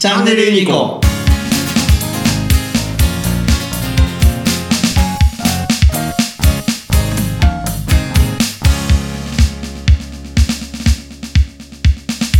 [0.00, 0.98] チャンネルユニコ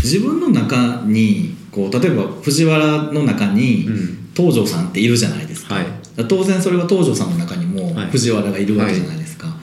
[0.02, 4.16] 自分の中にこう例えば藤原の中にうん。
[4.34, 5.86] 東條さんっているじゃないですか,、はい。
[6.28, 8.06] 当然それは東條さんの中にもはい。
[8.06, 9.54] 藤原がいるわけじゃないですか、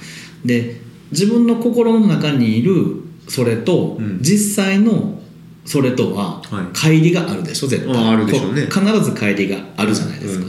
[0.45, 4.19] で自分の心の中にいるそれと、うん。
[4.21, 5.17] 実際の
[5.67, 6.65] それとははい。
[6.73, 7.93] 乖離があるでしょ絶対。
[7.93, 8.67] ああるでしょうね。
[8.67, 10.45] こ必ず乖離があるじゃないですか、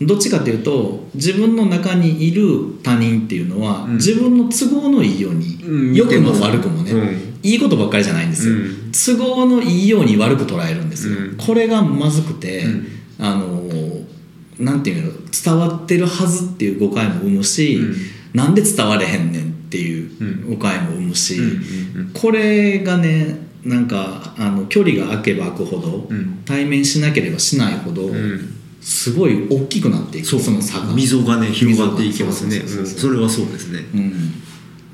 [0.00, 2.42] うどっちかというと自分の中にいる
[2.82, 3.94] 他人っていうのは、うん。
[3.96, 7.34] 自分の都合のいいように、うん良くも悪くもね、うん。
[7.42, 8.92] いいことばっかりじゃないんですよ、うん。
[8.92, 11.36] 都合のいいように悪く捉えるんですよ、うん。
[11.36, 12.86] これがまずくて、うん。
[13.18, 13.62] あの
[14.58, 15.12] なんていうの
[15.44, 17.94] 伝わってるはずっていう誤解も生むし、うん。
[18.32, 20.50] なんで伝われへんねんっていううん。
[20.50, 21.38] 誤解も生むし、
[22.14, 26.42] これがねなんかあの距離が空けば空くほど、うん。
[26.44, 28.54] 対面しなければしないほど、うん。
[28.80, 30.94] すごい大きくなっていくそうその差が。
[30.94, 32.60] 溝がね広がっていきますね。
[32.60, 33.80] それはそうですね。
[33.94, 34.42] うん、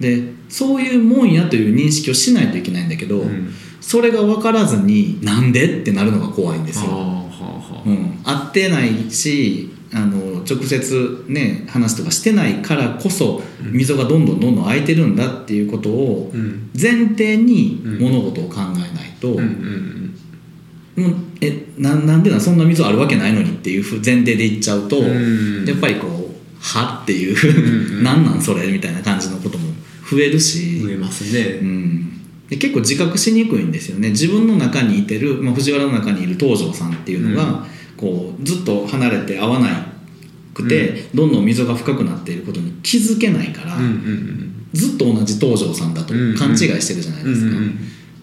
[0.01, 3.53] でそういうもんやという認識をしないといけないんだけど、うん。
[3.81, 6.91] それが分からずになんでってなるのが怖いんですよ。
[6.91, 7.89] はあはあはあ。
[7.89, 16.71] うん、会ってないしあの直接ね話とかしてないからこそ溝がどんどんどんどん開いてるんだっていうことをうん。
[16.81, 17.99] 前提にうん。
[17.99, 20.09] 物事を考えないと、うんうん
[20.95, 25.65] もうえななんでなんそんな溝あるわけないのにっていう前提で言っちゃうと、うん。
[25.65, 26.13] やっぱりこう
[26.61, 27.37] 「は?」っていんう
[27.97, 29.73] うん「なんなんそれ」みたいな感じのことも
[30.11, 32.13] 増えるし、増えますうねん、
[32.51, 34.11] で結構自覚しにくいんですよね。
[34.11, 37.67] 自分の中にいてる、まあ、藤原の中にいる東條さんっていうのが、
[38.03, 39.69] こうずっと離れて会わな
[40.53, 47.57] くて、どんどん溝が深くなっていることに気づけないから、うんうんずっと同じ東條さんだと勘違いしてるじゃないうんですか。
[47.57, 47.79] うん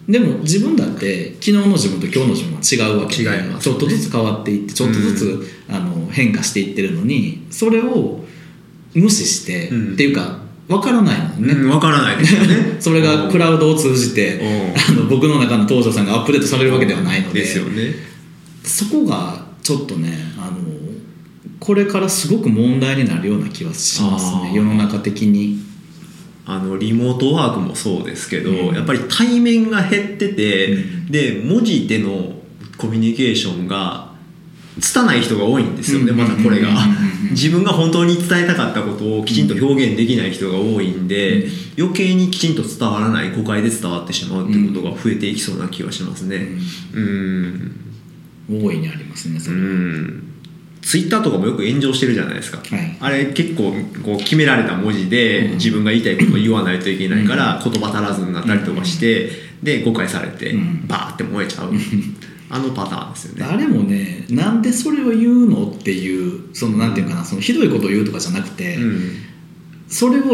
[0.08, 3.54] でも自分だって昨日の自分と今日の自分は違うわけでね。
[3.60, 8.24] ちょっとずつ変わっていってちょっとずつ、あの変化していってるのにそれを
[8.92, 9.92] 無視して、うん。
[9.94, 12.76] っていうか分からないもんね、うんわからないですよね。
[12.80, 14.34] それがクラウドを通じて
[14.88, 14.98] うん。
[14.98, 17.40] あの僕の中の東條さんがアップデートされるわけではないので。
[17.40, 17.94] ですよね。
[18.64, 20.58] そこがちょっとねあの
[21.60, 24.52] これからすごく問題になるような気はしますね。
[24.52, 25.70] 世の中的に。
[26.46, 28.74] あのリモートワークもそうですけど、うん。
[28.74, 31.06] やっぱり対面が減ってて、うん。
[31.06, 32.32] で文字での
[32.76, 34.10] コミュニケーションが
[34.80, 36.16] 拙い人が多いんですよね、うん。
[36.16, 36.70] またこれが。
[37.30, 41.46] 自分が本当に伝えたかったことをきちんと表現できない人が多いんで、
[41.78, 46.48] 余計にきちんと伝わらない誤解で伝わってしまうってことが増えていきそうな気はしますね。
[46.92, 47.89] うん
[48.50, 50.30] 大いにありますねそうれん
[50.82, 52.96] ツイッターとかもよく炎上してるじゃないですか、はい。
[53.00, 53.72] あれ結構
[54.02, 55.52] こう決められた文字でうん。
[55.52, 59.30] 自分が言いたいことを言わないといけないから言葉足らずになったりとかして
[59.62, 60.86] で誤解されてうん。
[60.86, 61.72] バーって燃えちゃう。
[62.52, 63.44] あのパターンですよね。
[63.44, 69.10] あれもねなんでそれを言うのっていうそのなんていうかなそのひどいことを言うとかじゃなくて、うん。
[69.86, 70.24] それを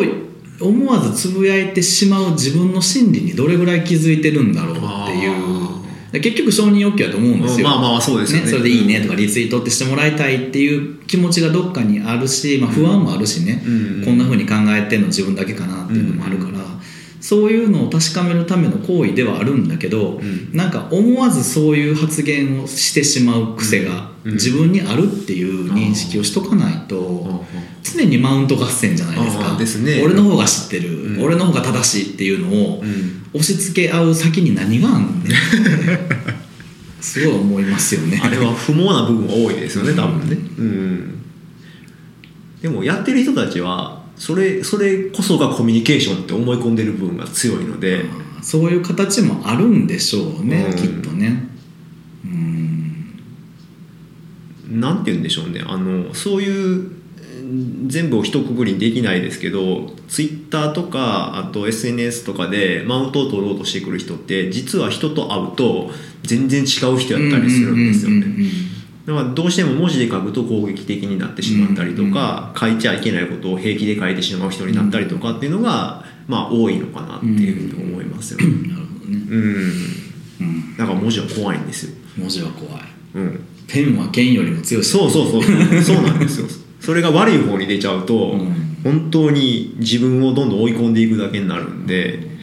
[0.60, 5.36] 思わずつぶやいてしまう自分の心理にどれぐらい気づいてるんだろうっていうで
[6.21, 8.49] 結局承認欲求だと思うんですよ、まあまあそうですよね。
[8.49, 14.04] それでいいねとかリツイートってしてもらいたいっていう気持ちがどっかにあるし、まあ、不安もあるしね、うん。
[14.04, 16.59] こんな風に考えてんの自分だけかなっていうのもあるから、
[17.26, 20.56] そういうのを確かめるための行為ではあるんだけど、ん。
[20.56, 24.32] なんか思わずそういう発言をしてしまう癖がうん。
[24.34, 27.44] 自分にあるっていう認識をしとかないと
[27.82, 30.03] 常にマウント合戦じゃないですあかーですね。
[30.04, 31.25] 俺の方が知ってる、うん。
[31.25, 33.22] 俺の方が正しいっていうのをうん。
[33.32, 35.32] 押し付け合う先に何があんねん
[37.03, 38.20] すごい思いますよね。
[38.22, 40.38] あれは不毛な部分が多いですよね多分ね。
[40.58, 41.22] うん。
[42.62, 48.04] でもやってる人たちはそれそれこそがコミュニケーションって思い込んでる部分が強いので
[48.43, 50.77] そういう形もあるんでしょうね、うん。
[50.77, 51.49] きっとね。
[52.25, 53.21] うん。
[54.81, 55.62] なんて言うんでしょうね。
[55.66, 56.97] あのそういう
[57.41, 65.91] うん全部を一括りにできないですけどツイッターとかあと SNS とかでマウントを取ろうとしてくる人って実は人と会うと
[66.22, 68.26] 全然違う人やったりするんですよね
[69.06, 78.69] だからどうしても文字で書くと攻撃的になってしまったりとか、書いちゃいけないことを平気で書いてしまう人になったりとかっていうのが、まあ多いのかなっていうふうに思いますよね。
[78.69, 79.76] なるほどね、うん。
[80.41, 81.97] うん、だから文字は怖いんですよ。
[82.19, 82.82] 文字は怖い
[83.14, 83.44] うん。
[83.69, 85.43] ペンは剣よりも強いそうそうそう。
[85.82, 86.47] そうなんですよ。
[86.81, 92.36] それが悪い方に出ちゃうと、うん本当に自分をどんどん追い込んでいくだけになるんで、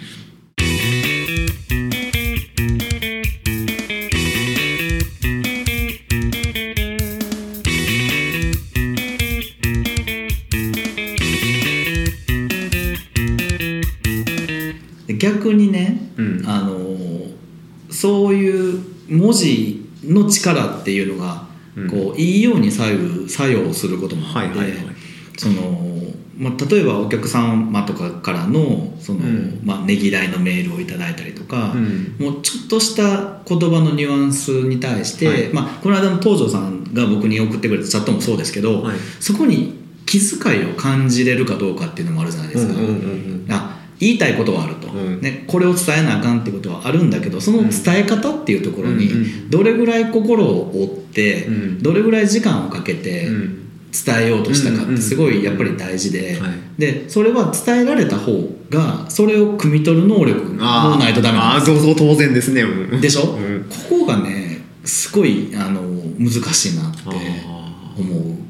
[20.24, 21.90] の力っていうのがうん。
[21.90, 24.96] こういいように左右作用することもあって、はいはいはい。
[25.38, 25.94] その
[26.36, 29.62] まあ、例えばお客様とかからのその、うん。
[29.64, 32.16] まあ、ねぎらいのメールをいただいたりとか、うん。
[32.20, 35.54] もうちょっとした言葉のニュアンスに対して、はい。
[35.54, 38.98] まあ、この間の東條さんが僕に送ってくれたチャットもそうですけど、はい。
[39.20, 42.74] そこに気遣いを感じれるかどうかっていうのもあるじゃないですか。
[42.74, 43.46] うんうんうんうん。
[43.50, 43.73] あ
[44.04, 45.22] 言いたいことはあると、うん。
[45.22, 49.10] ね、これを伝えなあかんってことはあるんだけどその伝え方っていうところに
[49.50, 51.84] どれぐらい心を折って、うん。
[51.84, 53.60] どれぐらい時間をかけてうん。
[53.94, 56.52] 伝えようとしたかってすごいやっぱり大事で、はい。
[56.80, 58.32] でそれは伝えられた方
[58.72, 61.72] がそれを汲み取る能力もあーないとダメなんです。
[61.72, 61.78] あー。
[61.78, 63.02] そうそう当然ですね、うん。
[63.02, 63.66] でしょ、うん。
[63.70, 65.82] ここがねすごいあの
[66.18, 68.44] 難しいなってあ思う。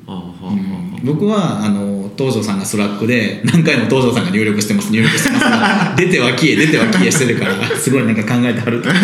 [1.04, 5.44] 僕はあの東條さんがスラックで何回も東條さんが入力してます入力してます。
[5.44, 8.90] が出ては消え出ては消えしてるからすごいなんか考えてはると。
[8.90, 9.02] 思っ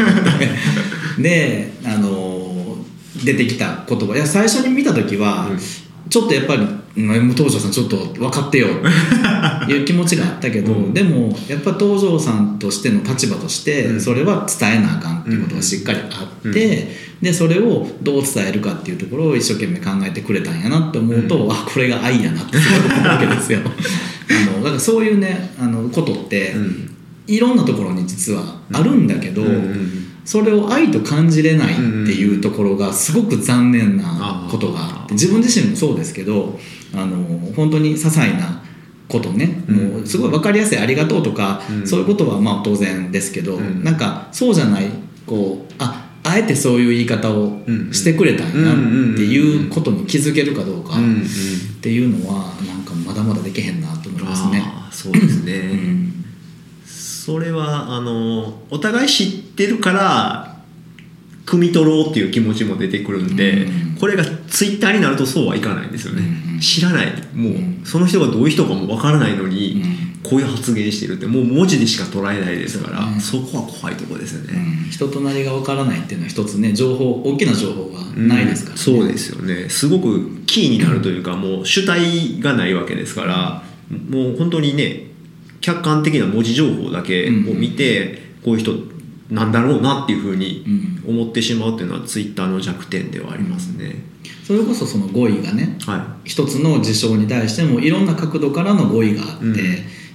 [1.17, 2.77] てであの
[3.23, 4.15] 出てきた言葉。
[4.15, 5.59] いや最初に見た時は、うん。
[6.09, 6.65] ちょっとやっぱり
[6.97, 8.67] うん東條さんちょっと分かってよ。
[8.67, 10.93] っ ていう気持ちがあったけど、うん。
[10.93, 14.01] でもやっぱ東條さんとしての立場としてうん。
[14.01, 23.59] それは伝えなあかんっていうことがしっかりあって、でそれをどう伝えるかっていうところを一生懸命考えてくれたんやなって思うと、うあこれが愛やなってすごい思うわけですよ。
[24.29, 26.89] あのだからそういうねあのことって、うん。
[27.27, 29.43] いろんなところに実はあるんだけど、
[30.25, 36.59] それを愛と感じれないっていうところがすごく残念なことがあって自分自身もそうですけど
[36.93, 37.17] あの
[37.55, 38.61] 本当に些細な
[39.07, 39.75] ことね、うん。
[39.75, 41.87] もうすごい分かりやすい「ありがとう」とか、うん。
[41.87, 43.83] そういうことはまあ当然ですけど、うん。
[43.83, 44.89] なんかそうじゃない
[45.25, 47.91] こうああえてそういう言い方をうん。
[47.91, 48.75] してくれたんやなっ
[49.15, 54.63] ていうことに気づけるかどうかっていうのはなんかまだまだできへんなと思いますね。
[54.91, 56.13] そうですね、うん。
[56.85, 60.48] それはあのお互い知ってるから
[61.49, 63.97] 汲み取ろうっていう気持ちも出てくるんで、うん。
[63.99, 66.23] これがツイッターになるとそうはいかないんですよね、
[66.53, 66.59] うん。
[66.59, 67.07] 知らない。
[67.33, 67.81] もう、うん。
[67.83, 70.09] その人がどういう人かもわからないのに、うん。
[70.21, 74.89] こういう発言してるってもう文字でしか捉えないですからそ,、そうねこは怖いところですようね、ん。
[74.91, 78.81] 人となりがわからないっていうのは一つね情報大きな情報がないですから、ね。
[78.81, 79.69] そうですよね。
[79.69, 83.63] すごくキーになるというか、もう主体がないわけですから
[84.09, 85.03] もう本当にね
[85.61, 88.73] 客観的な文字情報だけを見て、こういう人
[89.29, 90.63] なんだろうなっていうふうに
[91.05, 91.15] うん。
[91.21, 94.03] 思ってしまうっていうのはツイッターの弱点ではありますね、
[94.45, 99.55] それこそその語彙がねは一つの事象に対してもいろんな角度からの語彙があって、うん。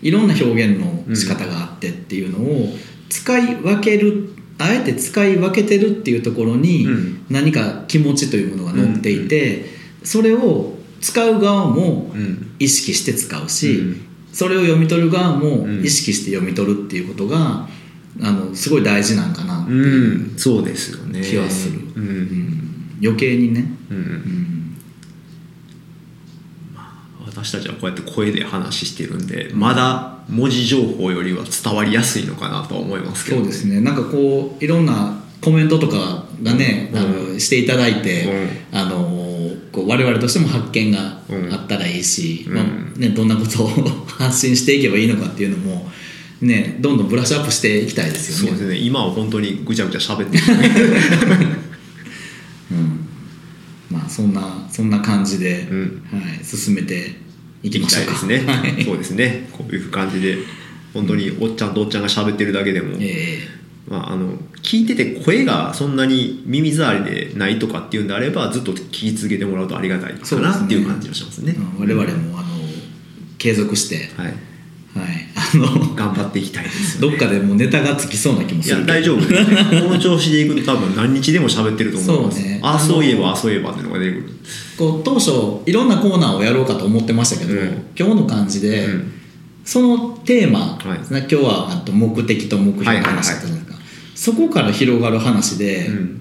[0.02, 2.68] いろんな表現の仕方があってっていうのを
[3.08, 7.26] 使い分けるあえて使い分けてるっていうところにうん。
[7.30, 9.64] 何か気持ちというものが乗っていて、
[10.02, 12.56] それを使う側もい、うん。
[12.58, 14.06] 意識して使うし、うん。
[14.32, 15.84] それを読み取る側もうん。
[15.84, 17.68] 意識して読み取るっていうことが
[18.22, 21.20] あのすごい大事なんかなってういう、ん、そうですよね。
[21.22, 21.80] 気はする。
[21.80, 22.08] うん。
[22.08, 22.98] うん。
[23.02, 23.96] 余計にね、うん。
[23.96, 24.54] うん。
[27.26, 33.80] 私たちはこうやって声で話してるんでまだ文字情報よりは伝わりやすいのかなとは思いますけど、そうですね。
[33.80, 36.98] なんかこういろんなコメントとかがね、うん。
[36.98, 39.24] あのしていただいて、あの
[39.72, 41.18] こう我々としても発見が
[41.52, 42.64] あったらいいし、うんまあ
[42.98, 43.68] ね、どんなことを
[44.06, 45.90] 発信していけばいいのかっていうのも、
[46.44, 48.56] ね、どんどんブラッシュアップしていきたいですよね。
[48.56, 48.86] そうですね。
[48.86, 50.44] 今は本当にぐちゃぐちゃ喋ってる。
[52.72, 53.08] うん。
[53.90, 56.02] まあそんなそんな感じで、うん。
[56.12, 57.16] はい、進めて
[57.62, 58.84] いき行ましょうですね、 はい。
[58.84, 59.48] そうですね。
[59.52, 60.36] こういう感じで
[60.92, 63.48] 本当におっちゃんとおっちゃんが喋ってるだけでも、え
[63.88, 71.56] まあ、あの聞いてて声がそんなに耳障りでないとかっていうんであればずっと聞き続けてもらうとありがたいかなっていう感じがしますね。
[71.78, 72.48] 我々もあの
[73.38, 74.34] 継続して、はい、はい、
[75.33, 78.86] あの頑張っていきたいですよどっかでもうネタがつきそうな気もいやするけど。
[78.86, 79.20] 大丈夫。
[79.20, 82.40] ねこの調子でいくと多分何日でも喋ってると思います。
[82.40, 82.60] そうね。
[82.62, 84.34] ああそういえばああそういえばっていうのが出てくる。
[84.78, 85.30] こう当初
[85.66, 87.86] いろんなコーナーをやろうかと思ってましたけど、うん。
[87.98, 89.12] 今日の感じで、うん。
[89.64, 90.98] そのテーマ、はい。
[91.08, 93.64] 今日はあと目的と目標の話だったじゃない。
[93.64, 93.82] ですか、
[94.14, 96.20] そこから広がる話で、うん。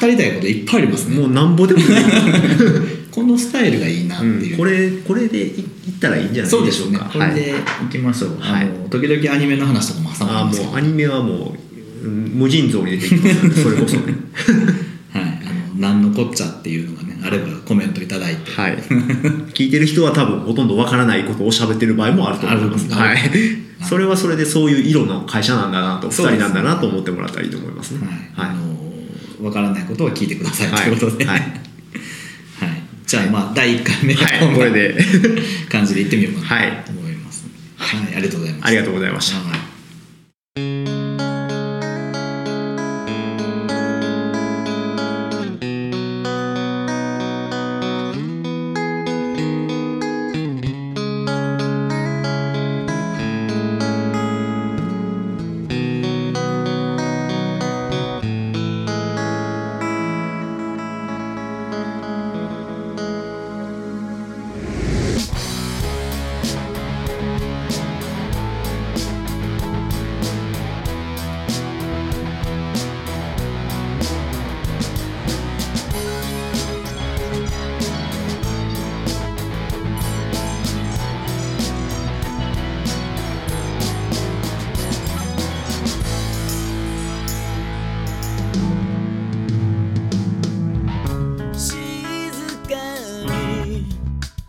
[0.00, 1.20] 語りたいこといっぱいありますね。
[1.20, 1.86] もうなんぼでもいい
[3.14, 4.58] このスタイルがいいなっていう、うん。
[4.58, 5.62] これこれでいい
[5.96, 7.50] ったらいいんじゃないそうでしょうかねこれで。
[7.50, 8.66] いきましょう、はい。
[8.66, 10.70] あの時々アニメの話とかも挟ああまりますけど。
[10.70, 11.54] もうアニメはも
[12.02, 13.54] う、うん無尽蔵に出てきますよね。
[13.54, 14.14] それこそね。
[15.14, 15.26] はい、あ
[15.76, 18.78] の何のこっちゃっていうのがねあればコメントいただいて、はい。
[19.54, 22.92] 聞いてる人は多分ほとんどわからないことを喋ってる場合もあると思います。
[22.92, 23.18] はい。
[23.88, 28.00] それはそれでそういう色の会社なんだなと2そうです人なんだなと思ってもらったらいいと思いますね。
[28.34, 28.56] はい、はい。
[28.56, 28.74] あの
[29.40, 30.92] 分からないことは聞いてくださいとい。
[30.92, 31.63] うことで、はいはい
[33.14, 34.98] じゃあまあ第1回目ははいこれで。
[35.70, 36.82] 感じでいってみようかはない。
[36.84, 37.44] と思います、
[37.76, 38.16] はい。
[38.16, 39.63] ありがとうございますありがとうございました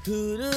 [0.05, 0.54] Coulda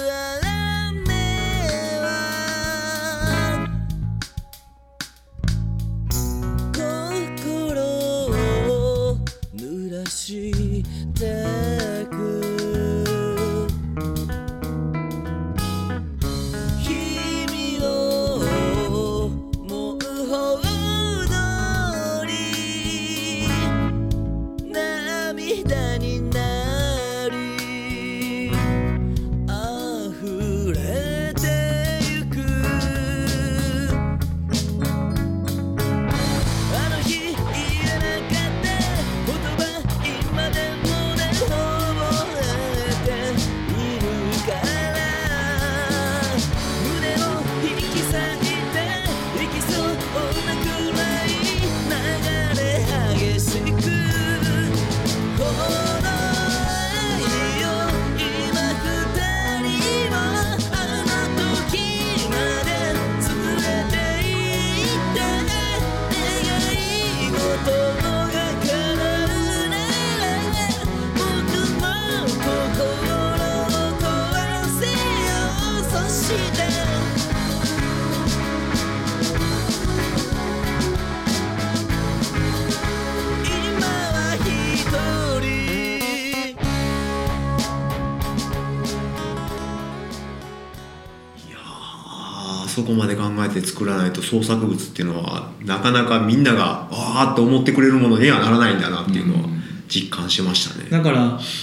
[92.78, 99.48] そこまで考えて作らないと創作物っていうのはなかなかみんながああって思ってくれるものにはならないんだなっていうのは
[99.88, 100.88] 実感しましたね。
[100.90, 101.18] だから、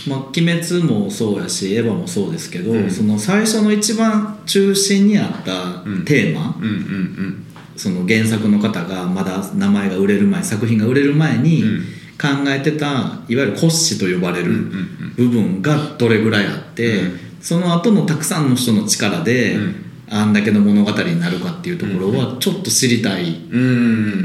[0.08, 2.92] まあ、鬼滅もそうやしエヴァもそうですけど、うん。
[2.92, 6.66] その最初の一番中心にあったテーマ、うん。
[6.66, 7.46] うん。
[7.78, 11.82] その原作の方がまだ名前が売れる前作品が売れる前にうん。
[12.18, 14.58] 考えてたいわゆる骨子と呼ばれるうん。
[14.58, 15.14] うん。
[15.16, 17.20] 部分がどれぐらいあって、うん。
[17.40, 23.26] その後のたくさんの人の力で、うんあんだけの物語になるかっていうところはちょっと知りたい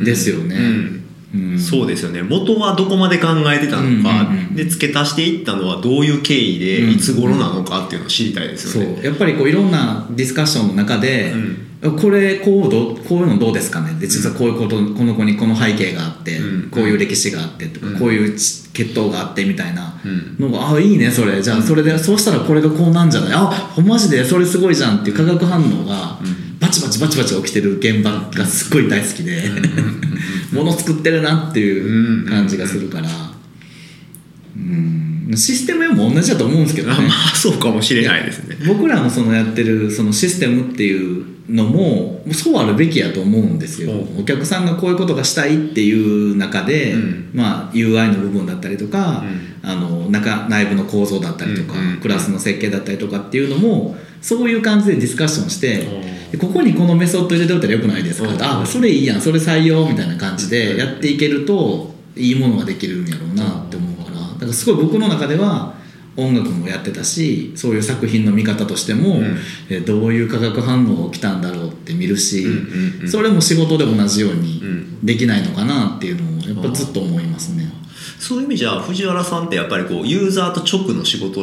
[0.05, 0.57] ですよね。
[0.57, 1.05] うん。
[1.33, 1.59] うん。
[1.59, 2.23] そうですよね。
[2.23, 6.91] 元はどこまで考えてたのか、で付け足していったのはどういう経緯で、うん。
[6.91, 9.01] いつ頃なのかっていうのを知りたいですそよね。
[9.03, 9.07] う。
[9.07, 11.33] やっぱりこういろんなディスカッションの中で、
[11.83, 13.95] うこれこうどこういうのどうですかね。
[13.99, 17.99] で実はこういうことこの子にこの背景があって、うんこういう歴史があってとか、うん。
[17.99, 20.37] こういう血血統があってみたいなうん。
[20.39, 21.43] のが、あいいねそれ。
[21.43, 23.33] じゃあそれでそうしたらこれがこうなんじゃない？
[23.35, 26.19] あマジでそれすごいじゃんっていう化学反応が
[26.61, 29.43] バチバチバチバチ起きてる現場がすっごい大好きで
[30.53, 33.09] もの作ってるなっていう感じがするから。
[34.57, 35.33] うん。
[35.37, 36.95] システムも同じだと思うんですけどね。
[36.99, 38.57] あまあそうかもしれないですね。
[38.67, 41.25] 僕らのそのやってるそのシステムっていう
[41.55, 47.31] のもそうあるべきやと思うんですよ、うお客さんがこういうことがしたいっていう中で、うん。
[47.35, 49.25] まあ、UI の部分だったりとか、
[49.63, 55.87] うあの中内部の構造だったりとか、クラスの設計だったりとかっていうのもそういう感じでディスカッションして、
[56.39, 58.43] ここにこのメソッド入れておいたらよくないですか、うん。
[58.43, 65.75] あそれいいやんそれ採用みたいな感じでやっていけるといいものができるんやろうなって思うからだからすごい僕の中では
[66.21, 69.39] 音楽もやってたしそういう作品の見方としても、うん。
[69.69, 75.07] えどういう化学反応が起きたんだろうって見るし、うんうんうんそれも仕事で同じようにうん。
[75.07, 77.71] できないのかなっていうのをやっぱずっと思いますね。
[78.19, 81.41] そういう意味じゃ藤原さんってやっぱりこうユーザーと直の仕事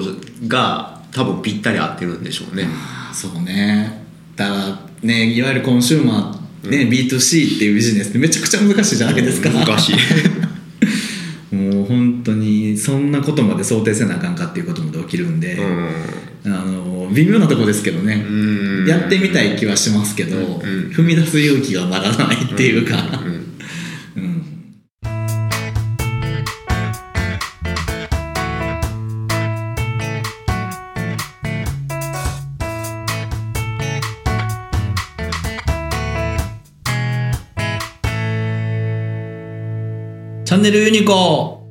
[0.47, 2.67] が多分ぴったり合ってるんでしょうね。
[3.13, 4.05] そうね。
[4.35, 9.49] だからねいわゆるコンシューマー、ね B2C っていうビジネスってめちゃくちゃ難しいじゃないですか。
[9.49, 9.95] 難しい。
[12.87, 15.89] そんなことまで想定せなあかんかっていうことまで起きるんで、うん。
[16.45, 18.87] あの微妙なとこですけどね、うん。
[18.87, 20.61] やってみたい気はしますけど、ん。
[20.93, 22.95] 踏み出す勇気がまだないっていうか、
[40.45, 41.66] チャンネルユニコ